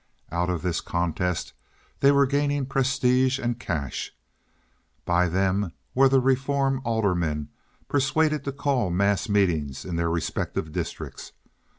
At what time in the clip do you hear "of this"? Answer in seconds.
0.49-0.81